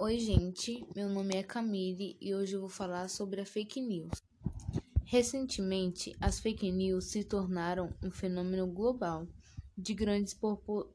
Oi, 0.00 0.16
gente. 0.20 0.86
Meu 0.94 1.08
nome 1.08 1.34
é 1.34 1.42
Camille 1.42 2.16
e 2.20 2.32
hoje 2.32 2.56
vou 2.56 2.68
falar 2.68 3.08
sobre 3.08 3.40
a 3.40 3.44
fake 3.44 3.80
news. 3.80 4.22
Recentemente, 5.04 6.14
as 6.20 6.38
fake 6.38 6.70
news 6.70 7.06
se 7.06 7.24
tornaram 7.24 7.92
um 8.00 8.08
fenômeno 8.08 8.64
global 8.68 9.26
de 9.76 9.94
grandes 9.94 10.38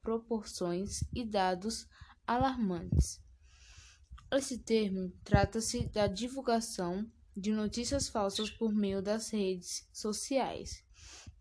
proporções 0.00 1.02
e 1.12 1.24
dados 1.24 1.88
alarmantes. 2.24 3.20
Esse 4.30 4.58
termo 4.58 5.12
trata-se 5.24 5.88
da 5.88 6.06
divulgação 6.06 7.04
de 7.36 7.50
notícias 7.50 8.08
falsas 8.08 8.50
por 8.50 8.72
meio 8.72 9.02
das 9.02 9.30
redes 9.30 9.84
sociais, 9.92 10.84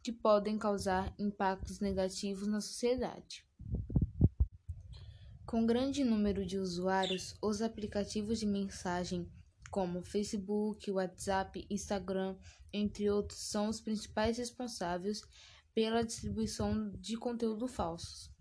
que 0.02 0.12
podem 0.12 0.58
causar 0.58 1.14
impactos 1.20 1.80
negativos 1.80 2.48
na 2.48 2.60
sociedade. 2.60 3.46
Com 5.52 5.66
grande 5.66 6.02
número 6.02 6.46
de 6.46 6.58
usuários, 6.58 7.36
os 7.42 7.62
aplicativos 7.62 8.40
de 8.40 8.46
mensagem 8.46 9.30
como 9.70 10.02
Facebook, 10.02 10.90
WhatsApp, 10.90 11.68
Instagram, 11.70 12.38
entre 12.72 13.10
outros, 13.10 13.50
são 13.50 13.68
os 13.68 13.82
principais 13.82 14.38
responsáveis 14.38 15.22
pela 15.76 16.06
distribuição 16.06 16.94
de 16.94 17.18
conteúdo 17.18 17.68
falso. 17.68 18.32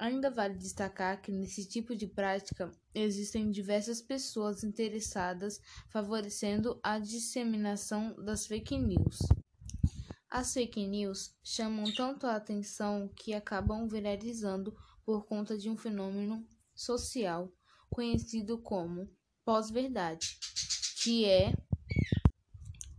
Ainda 0.00 0.32
vale 0.32 0.58
destacar 0.58 1.22
que 1.22 1.30
nesse 1.30 1.64
tipo 1.64 1.94
de 1.94 2.08
prática 2.08 2.72
existem 2.92 3.52
diversas 3.52 4.02
pessoas 4.02 4.64
interessadas 4.64 5.60
favorecendo 5.88 6.80
a 6.82 6.98
disseminação 6.98 8.16
das 8.24 8.48
fake 8.48 8.76
news. 8.76 9.20
As 10.28 10.52
fake 10.52 10.88
news 10.88 11.36
chamam 11.40 11.84
tanto 11.94 12.26
a 12.26 12.34
atenção 12.34 13.08
que 13.14 13.32
acabam 13.32 13.86
viralizando 13.86 14.76
por 15.08 15.24
conta 15.24 15.56
de 15.56 15.70
um 15.70 15.76
fenômeno 15.78 16.46
social 16.74 17.50
conhecido 17.88 18.58
como 18.58 19.10
pós-verdade, 19.42 20.38
que 21.02 21.24
é 21.24 21.54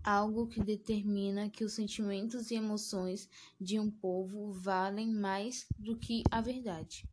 algo 0.03 0.47
que 0.47 0.59
determina 0.59 1.51
que 1.51 1.63
os 1.63 1.73
sentimentos 1.73 2.49
e 2.49 2.55
emoções 2.55 3.29
de 3.61 3.79
um 3.79 3.91
povo 3.91 4.51
valem 4.51 5.07
mais 5.07 5.67
do 5.77 5.99
que 5.99 6.23
a 6.31 6.41
verdade. 6.41 7.07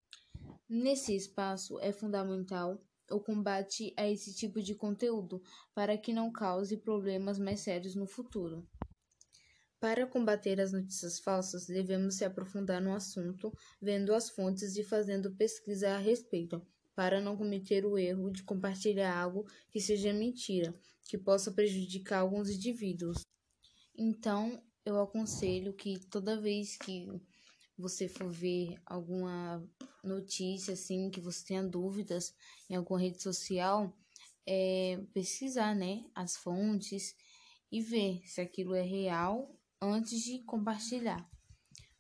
Nesse 0.66 1.14
espaço 1.14 1.78
é 1.80 1.92
fundamental 1.92 2.82
o 3.10 3.20
combate 3.20 3.92
a 3.98 4.08
esse 4.08 4.34
tipo 4.34 4.62
de 4.62 4.74
conteúdo 4.74 5.42
para 5.74 5.98
que 5.98 6.10
não 6.10 6.32
cause 6.32 6.74
problemas 6.74 7.38
mais 7.38 7.60
sérios 7.60 7.94
no 7.94 8.06
futuro. 8.06 8.66
Para 9.78 10.06
combater 10.06 10.58
as 10.58 10.72
notícias 10.72 11.18
falsas, 11.18 11.66
devemos 11.66 12.14
se 12.14 12.24
aprofundar 12.24 12.80
no 12.80 12.94
assunto, 12.94 13.52
vendo 13.80 14.14
as 14.14 14.30
fontes 14.30 14.74
e 14.76 14.82
fazendo 14.82 15.34
pesquisa 15.34 15.90
a 15.90 15.98
respeito, 15.98 16.66
para 16.94 17.20
não 17.20 17.36
cometer 17.36 17.84
o 17.84 17.98
erro 17.98 18.30
de 18.30 18.42
compartilhar 18.42 19.14
algo 19.14 19.46
que 19.70 19.78
seja 19.78 20.14
mentira, 20.14 20.74
que 21.04 21.18
possa 21.18 21.52
prejudicar 21.52 22.20
alguns 22.20 22.48
indivíduos. 22.48 23.26
Então, 23.94 24.62
eu 24.84 24.98
aconselho 24.98 25.74
que 25.74 25.98
toda 26.08 26.40
vez 26.40 26.78
que 26.78 27.06
você 27.76 28.08
for 28.08 28.30
ver 28.30 28.80
alguma 28.86 29.62
notícia 30.02 30.72
assim, 30.72 31.10
que 31.10 31.20
você 31.20 31.44
tenha 31.44 31.62
dúvidas 31.62 32.34
em 32.70 32.76
alguma 32.76 32.98
rede 32.98 33.22
social, 33.22 33.94
é 34.46 34.98
pesquisar, 35.12 35.74
né, 35.74 36.04
as 36.14 36.34
fontes 36.34 37.14
e 37.70 37.82
ver 37.82 38.22
se 38.26 38.40
aquilo 38.40 38.74
é 38.74 38.82
real 38.82 39.52
antes 39.80 40.22
de 40.22 40.42
compartilhar. 40.44 41.28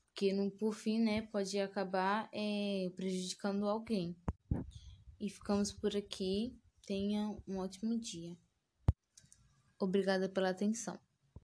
Porque, 0.06 0.32
no, 0.32 0.50
por 0.50 0.74
fim, 0.74 0.98
né, 0.98 1.22
pode 1.22 1.58
acabar 1.58 2.28
é, 2.32 2.90
prejudicando 2.96 3.68
alguém. 3.68 4.16
E 5.20 5.28
ficamos 5.28 5.72
por 5.72 5.94
aqui. 5.96 6.58
Tenha 6.86 7.28
um 7.46 7.58
ótimo 7.58 7.98
dia. 7.98 8.36
Obrigada 9.78 10.28
pela 10.28 10.50
atenção. 10.50 10.98